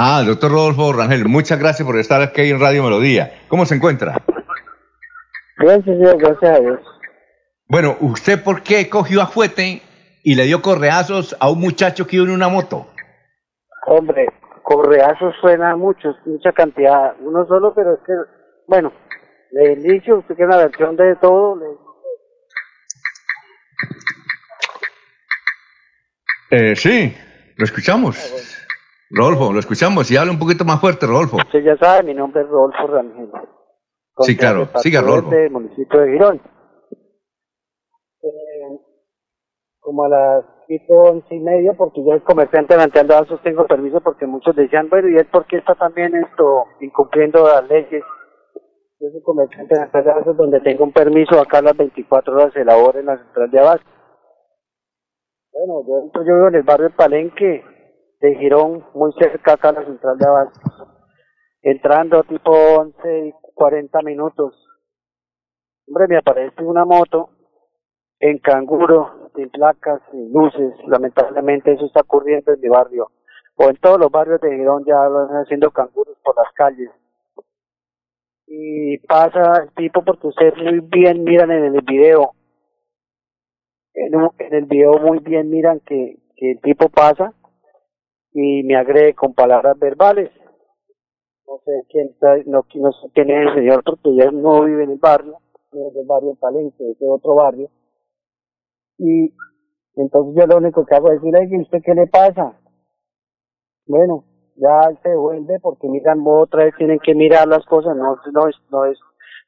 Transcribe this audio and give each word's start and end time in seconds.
Ah, 0.00 0.22
doctor 0.24 0.52
Rodolfo 0.52 0.92
Rangel, 0.92 1.24
muchas 1.24 1.58
gracias 1.58 1.84
por 1.84 1.98
estar 1.98 2.22
aquí 2.22 2.42
en 2.42 2.60
Radio 2.60 2.84
Melodía. 2.84 3.32
¿Cómo 3.48 3.66
se 3.66 3.74
encuentra? 3.74 4.22
Bien, 5.58 5.84
señor, 5.84 6.16
gracias 6.18 6.56
a 6.56 6.60
Dios. 6.60 6.78
Bueno, 7.66 7.96
¿usted 7.98 8.40
por 8.40 8.62
qué 8.62 8.88
cogió 8.88 9.20
a 9.20 9.26
Fuete 9.26 9.82
y 10.22 10.36
le 10.36 10.44
dio 10.44 10.62
correazos 10.62 11.36
a 11.40 11.50
un 11.50 11.58
muchacho 11.58 12.06
que 12.06 12.14
iba 12.14 12.26
en 12.26 12.30
una 12.30 12.48
moto? 12.48 12.86
Hombre, 13.88 14.28
correazos 14.62 15.34
suena 15.40 15.74
muchos, 15.74 16.14
mucha 16.26 16.52
cantidad. 16.52 17.16
Uno 17.18 17.44
solo, 17.48 17.74
pero 17.74 17.94
es 17.94 18.00
que, 18.06 18.12
bueno, 18.68 18.92
le 19.50 19.72
he 19.72 19.76
dicho, 19.94 20.18
usted 20.18 20.36
quiere 20.36 20.46
una 20.46 20.58
versión 20.58 20.94
de 20.94 21.16
todo. 21.16 21.56
Le... 21.56 21.66
Eh, 26.70 26.76
sí, 26.76 27.16
lo 27.56 27.64
escuchamos. 27.64 28.57
Rodolfo, 29.10 29.52
lo 29.52 29.58
escuchamos 29.58 30.10
y 30.10 30.16
habla 30.16 30.32
un 30.32 30.38
poquito 30.38 30.64
más 30.64 30.80
fuerte, 30.80 31.06
Rodolfo. 31.06 31.36
Usted 31.36 31.62
ya 31.64 31.76
sabe, 31.78 32.02
mi 32.02 32.14
nombre 32.14 32.42
es 32.42 32.48
Rodolfo 32.48 32.86
Rangel. 32.86 33.30
Sí, 34.18 34.36
claro, 34.36 34.68
siga, 34.76 35.00
Rodolfo. 35.00 35.30
Del 35.30 35.50
municipio 35.50 36.00
de 36.00 36.12
Girón. 36.12 36.40
Eh, 38.22 38.28
como 39.80 40.04
a 40.04 40.08
las 40.08 40.44
tipo 40.66 41.02
once 41.02 41.34
y 41.34 41.40
media, 41.40 41.72
porque 41.72 42.04
yo 42.04 42.12
el 42.12 42.22
comerciante 42.22 42.74
ante 42.74 43.00
sus 43.26 43.42
tengo 43.42 43.66
permiso, 43.66 44.00
porque 44.02 44.26
muchos 44.26 44.54
decían, 44.54 44.90
bueno, 44.90 45.08
¿y 45.08 45.16
él 45.16 45.26
por 45.26 45.46
qué 45.46 45.56
está 45.56 45.74
también 45.74 46.14
esto 46.14 46.64
incumpliendo 46.80 47.44
las 47.44 47.66
leyes? 47.68 48.04
Yo 49.00 49.08
soy 49.10 49.22
comerciante 49.22 49.74
de 49.74 50.34
donde 50.34 50.60
tengo 50.60 50.84
un 50.84 50.92
permiso 50.92 51.40
acá 51.40 51.58
a 51.58 51.62
las 51.62 51.76
24 51.76 52.34
horas 52.34 52.52
de 52.52 52.64
la 52.64 52.76
hora 52.76 53.00
en 53.00 53.06
la 53.06 53.16
central 53.16 53.50
de 53.50 53.60
abasto. 53.60 53.86
Bueno, 55.52 55.82
yo, 55.86 56.12
yo 56.14 56.34
vivo 56.34 56.48
en 56.48 56.54
el 56.56 56.62
barrio 56.64 56.90
Palenque 56.94 57.64
de 58.20 58.34
Girón, 58.36 58.84
muy 58.94 59.12
cerca 59.18 59.54
acá 59.54 59.70
a 59.70 59.72
la 59.72 59.84
central 59.84 60.18
de 60.18 60.26
abasto. 60.26 60.60
Entrando 61.62 62.22
tipo 62.24 62.50
11 62.50 63.26
y 63.28 63.32
40 63.54 64.02
minutos. 64.02 64.54
Hombre, 65.86 66.06
me 66.08 66.16
aparece 66.16 66.62
una 66.62 66.84
moto 66.84 67.30
en 68.20 68.38
canguro, 68.38 69.30
sin 69.34 69.48
placas, 69.50 70.00
sin 70.10 70.32
luces. 70.32 70.74
Lamentablemente 70.86 71.72
eso 71.72 71.86
está 71.86 72.00
ocurriendo 72.00 72.52
en 72.52 72.60
mi 72.60 72.68
barrio. 72.68 73.10
O 73.56 73.68
en 73.68 73.76
todos 73.76 73.98
los 73.98 74.10
barrios 74.10 74.40
de 74.40 74.54
Girón 74.54 74.84
ya 74.84 75.08
lo 75.08 75.24
están 75.24 75.42
haciendo 75.42 75.70
canguros 75.70 76.16
por 76.22 76.36
las 76.36 76.52
calles 76.54 76.90
y 78.48 78.96
pasa 79.06 79.62
el 79.62 79.70
tipo 79.74 80.02
porque 80.02 80.28
ustedes 80.28 80.56
muy 80.56 80.80
bien 80.80 81.22
miran 81.22 81.50
en 81.50 81.74
el 81.74 81.82
video 81.82 82.32
en, 83.92 84.14
en 84.14 84.54
el 84.54 84.64
video 84.64 84.98
muy 84.98 85.18
bien 85.18 85.50
miran 85.50 85.80
que, 85.80 86.16
que 86.34 86.52
el 86.52 86.60
tipo 86.62 86.88
pasa 86.88 87.34
y 88.32 88.62
me 88.64 88.76
agrede 88.76 89.14
con 89.14 89.34
palabras 89.34 89.78
verbales 89.78 90.30
no 91.46 91.58
sé 91.64 91.72
quién 91.88 92.14
no, 92.46 92.64
no 92.74 92.92
sé 92.92 93.08
quién 93.14 93.30
es 93.30 93.48
el 93.48 93.54
señor 93.54 93.82
porque 93.84 94.14
ya 94.14 94.30
no 94.30 94.64
vive 94.64 94.84
en 94.84 94.92
el 94.92 94.98
barrio 94.98 95.38
no 95.72 95.88
es 95.88 95.94
del 95.94 96.06
barrio 96.06 96.34
Palenque 96.34 96.90
es 96.90 96.96
otro 97.00 97.34
barrio 97.34 97.70
y 98.98 99.34
entonces 99.96 100.34
yo 100.36 100.46
lo 100.46 100.56
único 100.58 100.84
que 100.84 100.94
hago 100.94 101.10
es 101.10 101.22
decirle 101.22 101.62
¿usted 101.62 101.82
qué 101.84 101.94
le 101.94 102.06
pasa? 102.06 102.58
bueno 103.86 104.24
ya 104.56 104.80
se 105.02 105.14
vuelve 105.14 105.58
porque 105.60 105.88
miran 105.88 106.22
otra 106.26 106.64
vez 106.64 106.74
tienen 106.76 106.98
que 106.98 107.14
mirar 107.14 107.48
las 107.48 107.64
cosas 107.66 107.96
no 107.96 108.16
no 108.32 108.48
es 108.48 108.56
no 108.70 108.84
es 108.84 108.98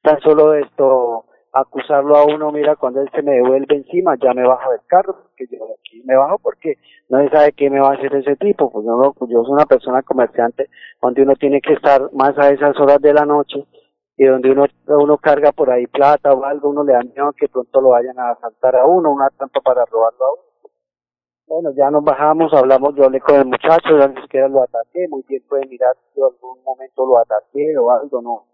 tan 0.03 0.19
solo 0.21 0.55
esto 0.55 1.27
acusarlo 1.53 2.17
a 2.17 2.25
uno 2.25 2.53
mira 2.53 2.77
cuando 2.77 3.01
él 3.01 3.11
se 3.15 3.23
me 3.23 3.33
devuelve 3.33 3.77
encima 3.77 4.15
ya 4.17 4.33
me 4.35 4.47
baja 4.47 4.71
del 4.71 4.81
carro 4.87 5.15
porque 5.23 5.47
yo 5.51 5.65
aquí 5.79 6.03
me 6.05 6.17
bajo 6.17 6.39
porque 6.39 6.75
no 7.09 7.19
se 7.19 7.29
sabe 7.31 7.53
qué 7.53 7.69
me 7.71 7.81
va 7.81 7.91
a 7.91 7.95
hacer 7.95 8.15
ese 8.15 8.37
tipo 8.37 8.71
pues 8.71 8.87
yo 8.87 9.15
yo 9.29 9.45
soy 9.45 9.53
una 9.53 9.67
persona 9.67 10.03
comerciante 10.03 10.69
donde 11.03 11.23
uno 11.23 11.35
tiene 11.35 11.61
que 11.61 11.73
estar 11.73 12.13
más 12.13 12.39
a 12.39 12.51
esas 12.51 12.79
horas 12.79 13.01
de 13.01 13.15
la 13.15 13.27
noche 13.27 13.67
y 14.17 14.25
donde 14.27 14.51
uno 14.51 14.67
uno 14.87 15.19
carga 15.19 15.53
por 15.53 15.71
ahí 15.71 15.87
plata 15.87 16.33
o 16.33 16.45
algo 16.45 16.71
uno 16.71 16.85
le 16.85 16.93
da 16.93 17.01
miedo 17.01 17.33
que 17.37 17.49
pronto 17.49 17.81
lo 17.81 17.91
vayan 17.91 18.19
a 18.19 18.31
asaltar 18.31 18.77
a 18.77 18.87
uno 18.87 19.11
una 19.11 19.29
trampa 19.31 19.61
para 19.61 19.85
robarlo 19.87 20.25
a 20.25 20.33
uno 20.33 20.51
bueno, 21.51 21.73
ya 21.77 21.91
nos 21.91 22.05
bajamos, 22.05 22.53
hablamos, 22.55 22.95
yo 22.95 23.07
hablé 23.07 23.19
con 23.21 23.35
el 23.35 23.47
muchacho, 23.47 23.99
ya 23.99 24.07
ni 24.07 24.23
siquiera 24.23 24.47
lo 24.47 24.63
ataqué, 24.63 25.09
muy 25.09 25.25
bien 25.27 25.43
puede 25.49 25.67
mirar 25.67 25.97
en 26.15 26.23
algún 26.23 26.63
momento 26.63 27.05
lo 27.05 27.19
ataqué 27.19 27.77
o 27.77 27.91
algo, 27.91 28.23
no. 28.23 28.47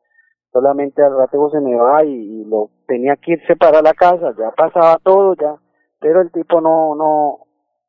Solamente 0.56 1.02
al 1.02 1.16
rato 1.16 1.50
se 1.50 1.60
me 1.60 1.76
va 1.76 2.02
y, 2.02 2.44
lo 2.44 2.70
tenía 2.86 3.16
que 3.16 3.32
irse 3.32 3.56
para 3.56 3.82
la 3.82 3.92
casa, 3.92 4.34
ya 4.38 4.50
pasaba 4.52 4.96
todo, 5.02 5.34
ya. 5.34 5.56
Pero 6.00 6.22
el 6.22 6.32
tipo 6.32 6.62
no, 6.62 6.94
no, 6.94 7.40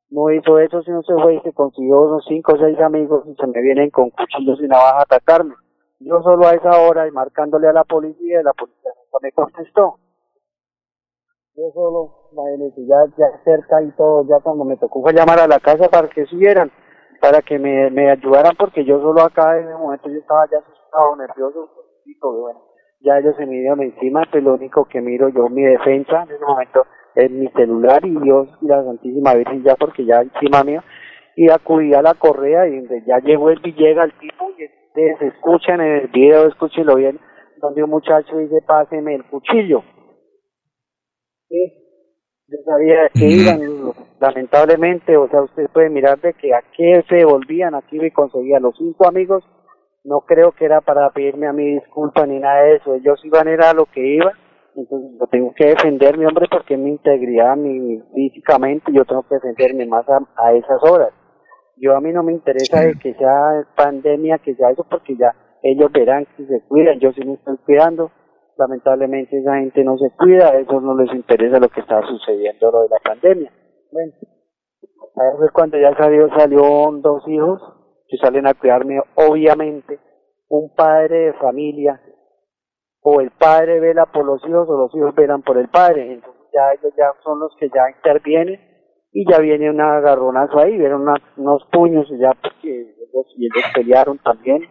no 0.09 0.31
hizo 0.31 0.59
eso, 0.59 0.83
sino 0.83 1.01
se 1.03 1.13
fue 1.13 1.35
y 1.35 1.39
se 1.41 1.53
consiguió 1.53 2.01
unos 2.01 2.25
cinco 2.27 2.55
o 2.55 2.57
seis 2.57 2.77
amigos 2.79 3.23
y 3.25 3.35
se 3.35 3.47
me 3.47 3.61
vienen 3.61 3.89
con 3.89 4.09
cuchillos 4.09 4.59
y 4.61 4.67
navaja 4.67 4.97
a 4.97 5.03
atacarme. 5.03 5.55
Yo 5.99 6.21
solo 6.23 6.45
a 6.45 6.55
esa 6.55 6.81
hora 6.81 7.07
y 7.07 7.11
marcándole 7.11 7.69
a 7.69 7.73
la 7.73 7.85
policía, 7.85 8.41
y 8.41 8.43
la 8.43 8.53
policía 8.53 8.91
nunca 8.95 9.17
me 9.21 9.31
contestó 9.31 9.99
yo 11.57 11.71
solo, 11.73 12.29
imagínense, 12.31 12.85
ya, 12.85 12.97
ya 13.17 13.43
cerca 13.43 13.81
y 13.81 13.89
todo, 13.93 14.23
ya 14.29 14.39
cuando 14.43 14.63
me 14.63 14.77
tocó 14.77 15.01
fue 15.01 15.11
llamar 15.11 15.39
a 15.39 15.47
la 15.47 15.59
casa 15.59 15.89
para 15.89 16.07
que 16.07 16.25
subieran, 16.27 16.71
para 17.19 17.41
que 17.41 17.57
me, 17.57 17.89
me 17.89 18.11
ayudaran, 18.11 18.55
porque 18.59 18.85
yo 18.85 19.01
solo 19.01 19.21
acá 19.21 19.57
en 19.57 19.65
ese 19.65 19.73
momento 19.75 20.07
yo 20.07 20.19
estaba 20.19 20.47
ya 20.51 20.59
asustado, 20.59 21.15
nervioso, 21.15 21.67
bueno, 22.21 22.59
ya 23.01 23.19
ellos 23.19 23.35
se 23.37 23.45
me 23.45 23.59
dieron 23.59 23.81
encima, 23.81 24.23
pues 24.31 24.43
lo 24.43 24.55
único 24.55 24.85
que 24.85 25.01
miro 25.01 25.29
yo, 25.29 25.49
mi 25.49 25.63
defensa 25.63 26.23
en 26.23 26.35
ese 26.35 26.45
momento 26.45 26.85
es 27.15 27.31
mi 27.31 27.47
celular 27.49 28.05
y 28.05 28.15
Dios 28.21 28.47
y 28.61 28.67
la 28.67 28.83
Santísima 28.83 29.33
Virgen 29.33 29.63
ya, 29.63 29.75
porque 29.75 30.05
ya 30.05 30.21
encima 30.21 30.63
mío, 30.63 30.81
y 31.35 31.49
acudí 31.49 31.93
a 31.93 32.01
la 32.01 32.13
correa 32.13 32.67
y 32.67 32.83
ya 33.05 33.19
llegó 33.19 33.49
el 33.49 33.59
y 33.63 33.73
llega 33.73 34.03
el 34.03 34.13
tipo 34.19 34.49
y 34.57 34.65
ustedes 34.87 35.33
escuchan 35.33 35.81
en 35.81 35.95
el 35.97 36.07
video, 36.07 36.47
escúchenlo 36.47 36.95
bien, 36.95 37.19
donde 37.61 37.83
un 37.83 37.89
muchacho 37.89 38.37
dice, 38.37 38.61
páseme 38.65 39.15
el 39.15 39.23
cuchillo 39.25 39.83
yo 42.49 42.57
sabía 42.65 43.09
que 43.13 43.25
iban, 43.25 43.93
lamentablemente, 44.19 45.17
o 45.17 45.27
sea, 45.29 45.41
usted 45.43 45.67
puede 45.73 45.89
mirar 45.89 46.19
de 46.21 46.33
que 46.33 46.53
a 46.53 46.63
qué 46.75 47.03
se 47.09 47.25
volvían, 47.25 47.75
aquí 47.75 47.99
me 47.99 48.11
conseguía 48.11 48.59
los 48.59 48.75
cinco 48.77 49.07
amigos, 49.07 49.43
no 50.07 50.21
creo 50.21 50.53
que 50.53 50.63
era 50.63 50.79
para 50.79 51.09
pedirme 51.09 51.47
a 51.47 51.53
mí 51.53 51.65
disculpas 51.65 52.25
ni 52.29 52.39
nada 52.39 52.63
de 52.63 52.75
eso, 52.77 52.95
ellos 52.95 53.19
iban 53.25 53.49
era 53.49 53.73
lo 53.73 53.85
que 53.87 53.99
iban, 53.99 54.31
entonces 54.73 55.19
yo 55.19 55.27
tengo 55.27 55.53
que 55.53 55.65
defenderme, 55.65 56.25
hombre, 56.25 56.47
porque 56.49 56.77
mi 56.77 56.91
integridad, 56.91 57.57
mi 57.57 58.01
físicamente, 58.15 58.93
yo 58.93 59.03
tengo 59.03 59.23
que 59.23 59.35
defenderme 59.35 59.85
más 59.85 60.05
a, 60.07 60.53
esas 60.53 60.81
horas. 60.81 61.09
Yo 61.75 61.93
a 61.93 61.99
mí 61.99 62.13
no 62.13 62.23
me 62.23 62.31
interesa 62.31 62.79
de 62.79 62.93
que 62.97 63.15
sea 63.15 63.65
pandemia, 63.75 64.37
que 64.37 64.55
sea 64.55 64.71
eso, 64.71 64.85
porque 64.89 65.17
ya 65.17 65.35
ellos 65.61 65.91
verán 65.91 66.25
que 66.37 66.45
se 66.45 66.61
cuidan, 66.69 66.99
yo 66.99 67.11
sí 67.11 67.25
me 67.25 67.33
estoy 67.33 67.57
cuidando, 67.65 68.09
lamentablemente 68.57 69.37
esa 69.37 69.57
gente 69.57 69.83
no 69.83 69.97
se 69.97 70.09
cuida, 70.11 70.51
a 70.51 70.57
ellos 70.57 70.81
no 70.83 70.95
les 70.95 71.13
interesa 71.13 71.59
lo 71.59 71.67
que 71.67 71.81
está 71.81 72.01
sucediendo, 72.03 72.71
lo 72.71 72.83
de 72.83 72.89
la 72.89 72.99
pandemia. 73.03 73.51
Bueno, 73.91 74.13
a 75.17 75.41
ver 75.41 75.51
cuando 75.51 75.77
ya 75.77 75.93
salió, 75.97 76.29
salió 76.29 76.61
dos 77.01 77.27
hijos 77.27 77.76
que 78.07 78.17
salen 78.17 78.47
a 78.47 78.53
cuidarme, 78.53 78.99
obviamente, 79.15 79.99
un 80.49 80.73
padre 80.75 81.27
de 81.27 81.33
familia, 81.33 82.01
o 83.01 83.21
el 83.21 83.31
padre 83.31 83.79
vela 83.79 84.05
por 84.05 84.25
los 84.25 84.41
hijos, 84.47 84.67
o 84.69 84.77
los 84.77 84.95
hijos 84.95 85.13
velan 85.15 85.41
por 85.41 85.57
el 85.57 85.69
padre, 85.69 86.13
entonces 86.13 86.43
ya 86.53 86.71
ellos 86.73 86.93
ya 86.97 87.11
son 87.23 87.39
los 87.39 87.55
que 87.59 87.69
ya 87.69 87.89
intervienen, 87.89 88.59
y 89.11 89.29
ya 89.29 89.39
viene 89.39 89.69
un 89.69 89.81
agarronazo 89.81 90.59
ahí, 90.59 90.77
vieron 90.77 91.07
unos 91.37 91.63
puños, 91.71 92.07
y 92.11 92.19
ya 92.19 92.31
porque 92.33 92.69
ellos, 92.69 93.25
y 93.35 93.49
pelearon 93.73 94.17
también, 94.19 94.63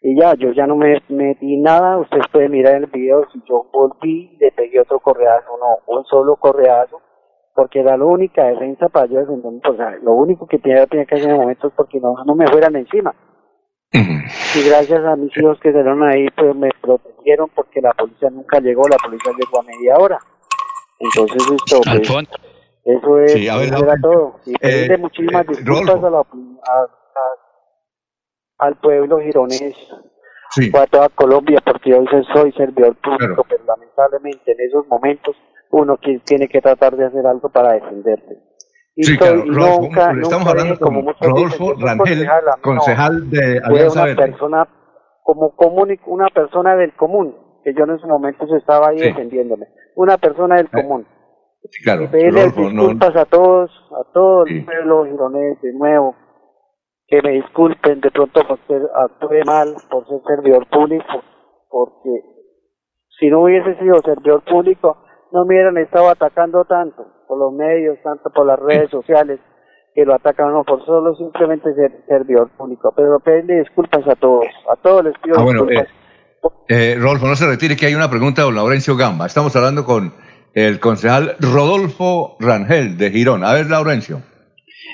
y 0.00 0.20
ya, 0.20 0.34
yo 0.34 0.52
ya 0.52 0.66
no 0.66 0.76
me 0.76 1.02
metí 1.08 1.56
nada, 1.56 1.98
ustedes 1.98 2.26
pueden 2.32 2.52
mirar 2.52 2.76
el 2.76 2.86
video, 2.86 3.28
si 3.32 3.42
yo 3.48 3.68
volví, 3.72 4.36
le 4.38 4.52
pegué 4.52 4.80
otro 4.80 5.00
correazo, 5.00 5.58
no, 5.58 5.78
un 5.92 6.04
solo 6.04 6.36
correazo, 6.36 7.00
porque 7.58 7.80
era 7.80 7.96
la 7.96 8.04
única 8.04 8.44
defensa 8.44 8.88
para 8.88 9.06
yo 9.06 9.18
defenderme, 9.18 9.60
o 9.68 9.74
sea, 9.76 9.90
lo 10.00 10.12
único 10.12 10.46
que 10.46 10.60
tenía, 10.60 10.86
tenía 10.86 11.06
que 11.06 11.16
hacer 11.16 11.26
en 11.26 11.34
el 11.34 11.40
momento 11.40 11.66
es 11.66 11.74
porque 11.74 11.98
no, 11.98 12.14
no 12.24 12.36
me 12.36 12.46
fueran 12.46 12.76
encima. 12.76 13.12
Y 13.92 14.68
gracias 14.68 15.04
a 15.04 15.16
mis 15.16 15.36
hijos 15.36 15.58
que 15.58 15.72
salieron 15.72 16.04
ahí, 16.04 16.28
pues 16.36 16.54
me 16.54 16.70
protegieron 16.80 17.50
porque 17.52 17.80
la 17.80 17.90
policía 17.94 18.30
nunca 18.30 18.60
llegó, 18.60 18.84
la 18.88 18.96
policía 18.98 19.32
llegó 19.32 19.58
a 19.58 19.64
media 19.64 19.96
hora. 19.98 20.18
Entonces 21.00 21.42
esto, 21.50 21.80
pues, 21.84 22.08
eso 22.84 23.18
es, 23.18 23.34
eso 23.34 23.84
era 23.84 23.94
todo. 24.00 24.36
Y 24.46 24.54
eh, 24.60 24.96
muchísimas 24.96 25.42
eh, 25.42 25.48
disculpas 25.48 26.04
a 26.04 26.10
la, 26.10 26.20
a, 26.20 26.86
al 28.58 28.76
pueblo 28.76 29.18
gironés 29.18 29.74
o 30.72 30.78
a 30.78 30.86
toda 30.86 31.08
Colombia, 31.08 31.60
porque 31.66 31.90
yo 31.90 32.04
soy 32.32 32.52
servidor 32.52 32.94
público, 32.98 33.44
pero 33.48 33.64
lamentablemente 33.64 34.52
en 34.52 34.60
esos 34.60 34.86
momentos 34.86 35.34
uno 35.70 35.98
tiene 36.24 36.48
que 36.48 36.60
tratar 36.60 36.96
de 36.96 37.06
hacer 37.06 37.26
algo 37.26 37.48
para 37.50 37.72
defenderse. 37.74 38.48
Y 38.96 39.04
sí, 39.04 39.16
claro, 39.16 39.44
nunca, 39.44 40.12
estamos 40.20 40.48
hablando 40.48 40.78
como 40.80 41.12
Rodolfo 41.20 41.74
Rangel, 41.78 42.26
concejal 42.62 43.30
de 43.30 43.60
Alianza 43.62 44.02
una 44.02 44.16
persona 44.16 44.68
como 45.22 45.54
común, 45.54 45.96
una 46.06 46.28
persona 46.30 46.74
del 46.74 46.94
común, 46.94 47.36
que 47.62 47.74
yo 47.74 47.84
en 47.84 47.90
esos 47.90 48.08
momentos 48.08 48.50
estaba 48.52 48.88
ahí 48.88 48.98
defendiéndome, 48.98 49.66
una 49.94 50.18
persona 50.18 50.56
del 50.56 50.66
eh, 50.66 50.70
común. 50.72 51.06
Sí, 51.70 51.84
claro, 51.84 52.04
y 52.04 52.08
pedirle 52.08 52.50
disculpas 52.50 53.14
a 53.14 53.24
todos, 53.26 53.70
a 53.92 54.12
todo 54.12 54.46
el 54.46 54.64
pueblo 54.64 55.04
gironés 55.04 55.60
de 55.60 55.72
nuevo, 55.74 56.16
que 57.06 57.22
me 57.22 57.30
disculpen 57.32 58.00
de 58.00 58.10
pronto 58.10 58.40
por 58.48 58.58
ser 58.66 58.82
actué 58.96 59.44
mal, 59.44 59.74
por 59.90 60.08
ser 60.08 60.20
servidor 60.26 60.66
público, 60.68 61.22
porque 61.68 62.22
si 63.18 63.28
no 63.28 63.42
hubiese 63.42 63.76
sido 63.78 64.00
servidor 64.02 64.42
público, 64.44 64.96
no 65.32 65.44
me 65.44 65.54
hubieran 65.54 65.78
estado 65.78 66.08
atacando 66.10 66.64
tanto 66.64 67.06
por 67.26 67.38
los 67.38 67.52
medios, 67.52 67.98
tanto 68.02 68.30
por 68.30 68.46
las 68.46 68.58
redes 68.58 68.90
sociales, 68.90 69.40
que 69.94 70.04
lo 70.04 70.14
atacan 70.14 70.52
no 70.52 70.64
por 70.64 70.84
solo 70.84 71.14
simplemente 71.16 71.74
ser 71.74 71.92
servidor 72.06 72.50
público. 72.56 72.92
Pero 72.96 73.20
pedirle 73.20 73.60
disculpas 73.60 74.06
a 74.08 74.14
todos, 74.16 74.46
a 74.70 74.76
todos 74.76 75.04
les 75.04 75.14
pido 75.18 75.36
Ah, 75.38 75.42
bueno, 75.42 75.64
disculpas. 75.64 75.92
Eh, 76.68 76.96
Rodolfo, 76.98 77.26
no 77.26 77.34
se 77.34 77.46
retire 77.46 77.76
que 77.76 77.86
hay 77.86 77.94
una 77.94 78.08
pregunta 78.08 78.42
de 78.42 78.46
don 78.46 78.54
Laurencio 78.54 78.96
Gamba. 78.96 79.26
Estamos 79.26 79.54
hablando 79.56 79.84
con 79.84 80.12
el 80.54 80.80
concejal 80.80 81.36
Rodolfo 81.40 82.36
Rangel 82.40 82.96
de 82.96 83.10
Girón. 83.10 83.44
A 83.44 83.52
ver, 83.54 83.66
Laurencio. 83.66 84.20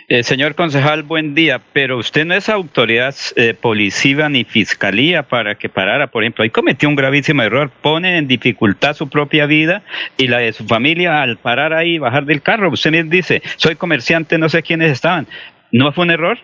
Eh, 0.09 0.23
señor 0.23 0.55
concejal, 0.55 1.03
buen 1.03 1.35
día, 1.35 1.61
pero 1.73 1.97
usted 1.97 2.27
no 2.27 2.35
es 2.35 2.49
autoridad 2.49 3.15
eh, 3.37 3.55
policiva 3.55 4.29
ni 4.29 4.45
fiscalía 4.45 5.23
para 5.23 5.55
que 5.55 5.71
parara, 5.71 6.09
por 6.09 6.23
ejemplo, 6.23 6.45
ahí 6.45 6.51
cometió 6.51 6.89
un 6.89 6.95
gravísimo 6.95 7.43
error, 7.43 7.71
pone 7.81 8.19
en 8.19 8.29
dificultad 8.29 8.95
su 8.95 9.09
propia 9.09 9.47
vida 9.47 9.83
y 10.19 10.27
la 10.29 10.39
de 10.39 10.53
su 10.53 10.67
familia 10.67 11.23
al 11.23 11.39
parar 11.39 11.73
ahí 11.73 11.95
y 11.95 11.99
bajar 11.99 12.27
del 12.27 12.43
carro. 12.43 12.71
Usted 12.71 12.91
me 12.91 13.03
dice, 13.05 13.43
soy 13.57 13.77
comerciante, 13.77 14.37
no 14.37 14.49
sé 14.49 14.63
quiénes 14.63 14.93
estaban. 14.93 15.27
¿No 15.73 15.91
fue 15.93 16.05
un 16.05 16.11
error? 16.11 16.39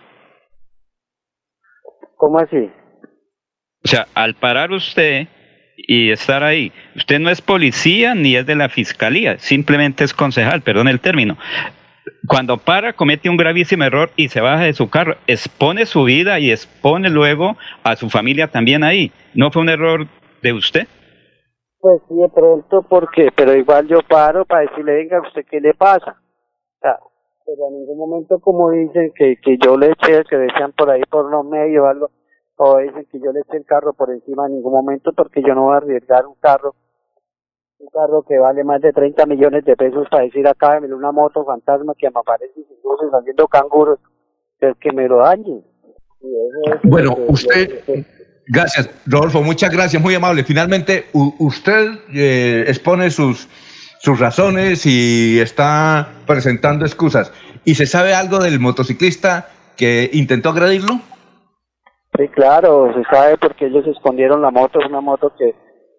¿Cómo 2.17 2.39
así? 2.39 2.69
O 3.83 3.87
sea, 3.87 4.07
al 4.13 4.35
parar 4.35 4.71
usted 4.71 5.27
y 5.77 6.11
estar 6.11 6.43
ahí, 6.43 6.71
usted 6.95 7.19
no 7.19 7.29
es 7.29 7.41
policía 7.41 8.15
ni 8.15 8.35
es 8.35 8.45
de 8.45 8.55
la 8.55 8.69
fiscalía, 8.69 9.37
simplemente 9.39 10.03
es 10.03 10.13
concejal, 10.13 10.61
perdón 10.61 10.87
el 10.87 10.99
término. 10.99 11.37
Cuando 12.27 12.57
para, 12.57 12.93
comete 12.93 13.29
un 13.29 13.37
gravísimo 13.37 13.83
error 13.83 14.11
y 14.15 14.29
se 14.29 14.41
baja 14.41 14.63
de 14.63 14.73
su 14.73 14.89
carro, 14.89 15.15
expone 15.25 15.85
su 15.85 16.03
vida 16.03 16.39
y 16.39 16.51
expone 16.51 17.09
luego 17.09 17.57
a 17.83 17.95
su 17.95 18.09
familia 18.09 18.47
también 18.47 18.83
ahí. 18.83 19.11
¿No 19.33 19.51
fue 19.51 19.63
un 19.63 19.69
error 19.69 20.07
de 20.43 20.53
usted? 20.53 20.87
Pues 21.79 21.99
sí, 22.07 22.15
de 22.15 22.29
pronto, 22.29 22.83
porque, 22.87 23.29
pero 23.35 23.55
igual 23.55 23.87
yo 23.87 23.99
paro 24.07 24.45
para 24.45 24.61
decirle, 24.61 24.97
venga, 24.97 25.19
¿usted 25.21 25.43
qué 25.49 25.59
le 25.59 25.73
pasa? 25.73 26.11
O 26.11 26.79
sea, 26.79 26.99
pero 27.43 27.67
en 27.69 27.79
ningún 27.79 27.97
momento 27.97 28.39
como 28.39 28.69
dicen 28.69 29.11
que, 29.15 29.37
que 29.37 29.57
yo 29.57 29.75
le 29.75 29.87
eché, 29.91 30.23
que 30.29 30.37
decían 30.37 30.73
por 30.73 30.91
ahí 30.91 31.01
por 31.09 31.29
los 31.31 31.43
medios 31.43 31.83
o 31.83 31.87
algo, 31.87 32.11
o 32.57 32.77
dicen 32.77 33.07
que 33.11 33.19
yo 33.19 33.31
le 33.31 33.39
eché 33.39 33.57
el 33.57 33.65
carro 33.65 33.93
por 33.93 34.11
encima 34.11 34.45
en 34.45 34.53
ningún 34.53 34.73
momento 34.73 35.11
porque 35.13 35.41
yo 35.41 35.55
no 35.55 35.63
voy 35.63 35.73
a 35.73 35.77
arriesgar 35.77 36.27
un 36.27 36.35
carro, 36.39 36.75
un 37.81 37.87
carro 37.89 38.23
que 38.27 38.37
vale 38.37 38.63
más 38.63 38.81
de 38.81 38.93
30 38.93 39.25
millones 39.25 39.65
de 39.65 39.75
pesos 39.75 40.07
para 40.09 40.23
decir 40.23 40.47
acá, 40.47 40.79
me 40.79 40.93
una 40.93 41.11
moto 41.11 41.43
fantasma 41.43 41.93
que 41.97 42.09
me 42.09 42.19
aparece 42.19 42.53
sin 42.53 42.77
luces 42.83 43.09
haciendo 43.11 43.47
canguros, 43.47 43.99
pero 44.59 44.75
que 44.79 44.91
me 44.91 45.07
lo 45.07 45.17
dañen. 45.17 45.63
Y 46.21 46.27
eso 46.27 46.75
es 46.75 46.81
Bueno, 46.89 47.09
lo 47.11 47.15
que- 47.15 47.31
usted- 47.31 48.05
Gracias, 48.47 48.89
Rodolfo, 49.07 49.41
muchas 49.41 49.71
gracias, 49.71 50.01
muy 50.01 50.13
amable. 50.13 50.43
Finalmente, 50.43 51.05
usted 51.13 51.91
eh, 52.13 52.65
expone 52.67 53.09
sus, 53.09 53.47
sus 53.99 54.19
razones 54.19 54.85
y 54.85 55.39
está 55.39 56.09
presentando 56.27 56.83
excusas. 56.85 57.31
¿Y 57.63 57.75
se 57.75 57.85
sabe 57.85 58.13
algo 58.13 58.39
del 58.39 58.59
motociclista 58.59 59.47
que 59.77 60.09
intentó 60.13 60.49
agredirlo? 60.49 60.99
Sí, 62.17 62.27
claro, 62.29 62.91
se 62.93 63.03
sabe 63.15 63.37
porque 63.37 63.67
ellos 63.67 63.87
escondieron 63.87 64.41
la 64.41 64.51
moto, 64.51 64.79
es 64.81 64.89
una 64.89 65.01
moto 65.01 65.31
que 65.37 65.55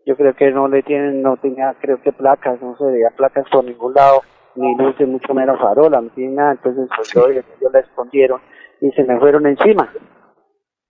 yo 0.06 0.16
creo 0.16 0.34
que 0.34 0.50
no 0.50 0.68
le 0.68 0.82
tienen, 0.82 1.22
no 1.22 1.36
tenía, 1.36 1.74
creo 1.80 2.00
que 2.02 2.12
placas, 2.12 2.60
no 2.60 2.76
se 2.76 2.84
veía 2.84 3.10
placas 3.16 3.44
por 3.50 3.64
ningún 3.64 3.94
lado, 3.94 4.20
ni 4.56 4.76
luces, 4.76 5.06
mucho 5.08 5.32
menos 5.34 5.58
farola, 5.60 6.00
no 6.00 6.10
tiene 6.10 6.34
nada, 6.34 6.52
entonces 6.52 6.88
pues 6.96 7.12
yo, 7.12 7.26
ellos 7.28 7.44
la 7.72 7.80
escondieron 7.80 8.40
y 8.80 8.90
se 8.92 9.04
me 9.04 9.18
fueron 9.18 9.46
encima. 9.46 9.90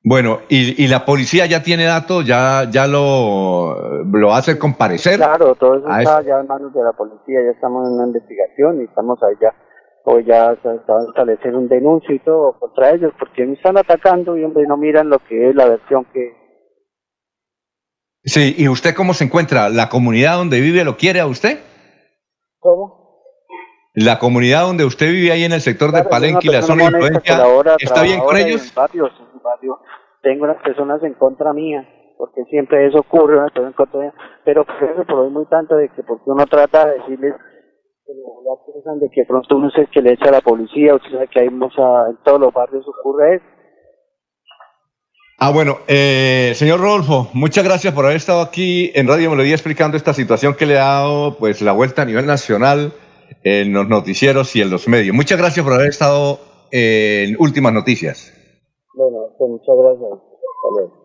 Bueno, 0.05 0.41
y, 0.49 0.83
y 0.83 0.89
la 0.89 1.05
policía 1.05 1.47
ya 1.47 1.63
tiene 1.63 1.85
datos, 1.85 2.27
ya, 2.27 2.65
ya 2.69 2.89
lo, 2.89 4.03
lo 4.05 4.33
hace 4.35 4.59
comparecer. 4.59 5.17
Claro, 5.17 5.55
todo 5.55 5.77
eso 5.77 5.87
Ah, 5.89 6.03
está 6.03 6.21
es- 6.21 6.27
ya 6.27 6.41
en 6.41 6.47
manos 6.49 6.73
de 6.75 6.83
la 6.83 6.93
policía, 6.93 7.41
ya 7.45 7.51
estamos 7.53 7.87
en 7.87 7.95
una 7.95 8.07
investigación 8.09 8.81
y 8.81 8.85
estamos 8.85 9.23
allá, 9.23 9.55
hoy 10.05 10.25
ya 10.25 10.57
se 10.57 10.63
se 10.63 10.93
va 10.93 11.01
a 11.01 11.05
establecer 11.09 11.55
un 11.55 11.69
denuncio 11.69 12.13
y 12.15 12.19
todo 12.19 12.59
contra 12.59 12.91
ellos, 12.91 13.13
porque 13.17 13.47
me 13.47 13.53
están 13.53 13.77
atacando 13.79 14.37
y 14.37 14.43
hombre 14.43 14.65
no 14.67 14.77
miran 14.77 15.09
lo 15.09 15.21
que 15.21 15.51
es 15.51 15.55
la 15.55 15.69
versión 15.69 16.05
que, 16.13 16.35
Sí, 18.25 18.55
¿y 18.57 18.69
usted 18.69 18.95
cómo 18.95 19.15
se 19.15 19.25
encuentra? 19.25 19.69
¿La 19.69 19.89
comunidad 19.89 20.37
donde 20.37 20.61
vive 20.61 20.85
lo 20.85 20.97
quiere 20.97 21.21
a 21.21 21.27
usted? 21.27 21.59
¿cómo? 22.61 23.03
¿La 23.95 24.19
comunidad 24.19 24.63
donde 24.63 24.85
usted 24.85 25.11
vive 25.11 25.33
ahí 25.33 25.45
en 25.45 25.53
el 25.53 25.61
sector 25.61 25.89
de 25.89 26.01
Claro, 26.01 26.11
Palenque 26.11 26.49
y 26.49 26.53
la 26.53 26.63
zona 26.63 26.85
de 26.85 26.91
influencia 26.93 27.45
está 27.79 28.03
bien 28.03 28.21
con 28.21 28.37
ellos? 28.37 28.69
en 28.69 28.75
barrios, 28.75 29.11
en 29.35 29.43
barrio, 29.43 29.81
tengo 30.23 30.45
unas 30.45 30.63
personas 30.63 31.03
en 31.03 31.13
contra 31.15 31.53
mía, 31.53 31.87
porque 32.17 32.45
siempre 32.45 32.87
eso 32.87 33.01
ocurre, 33.01 33.37
unas 33.37 33.53
personas 33.53 33.73
en 33.73 33.77
contra 33.77 34.01
mía, 34.01 34.15
pero 34.45 34.65
por 34.65 34.83
eso 34.83 35.05
por 35.05 35.19
hoy 35.19 35.31
muy 35.31 35.45
tanto 35.47 35.77
de 35.77 35.91
que 35.91 36.03
porque 36.05 36.31
uno 36.31 36.47
trata 36.47 36.87
de 36.87 36.99
decirles 37.01 37.35
que 38.07 38.13
de 39.01 39.11
que 39.11 39.25
pronto 39.27 39.57
uno 39.57 39.69
es 39.69 39.77
el 39.77 39.89
que 39.91 40.01
le 40.01 40.13
echa 40.13 40.29
a 40.29 40.33
la 40.33 40.41
policía, 40.41 40.95
usted 40.95 41.11
sabe 41.11 41.29
que 41.29 41.41
hay 41.41 41.51
mucha, 41.51 41.83
en 42.09 42.17
todos 42.25 42.41
los 42.41 42.53
barrios 42.53 42.87
ocurre 42.89 43.37
eso. 43.37 43.45
Ah, 45.45 45.51
bueno, 45.51 45.79
eh, 45.89 46.53
señor 46.55 46.79
Rodolfo, 46.79 47.29
muchas 47.33 47.65
gracias 47.65 47.93
por 47.93 48.05
haber 48.05 48.17
estado 48.17 48.43
aquí 48.43 48.93
en 48.95 49.09
Radio 49.09 49.29
Melodía 49.29 49.55
explicando 49.55 49.97
esta 49.97 50.15
situación 50.15 50.55
que 50.55 50.67
le 50.67 50.79
ha 50.79 50.85
dado 50.85 51.37
pues 51.37 51.61
la 51.63 51.73
vuelta 51.73 52.03
a 52.03 52.05
nivel 52.05 52.27
nacional 52.27 52.93
en 53.43 53.73
los 53.73 53.89
noticieros 53.89 54.55
y 54.55 54.61
en 54.61 54.71
los 54.71 54.87
medios. 54.87 55.17
Muchas 55.17 55.39
gracias 55.39 55.65
por 55.65 55.75
haber 55.75 55.89
estado 55.89 56.39
en 56.71 57.35
Últimas 57.41 57.73
Noticias. 57.73 58.33
Bueno, 58.95 59.35
pues 59.37 59.51
muchas 59.51 59.75
gracias. 59.77 60.13
Hasta 60.13 60.69
luego. 60.77 61.02